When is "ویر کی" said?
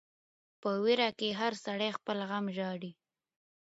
0.83-1.29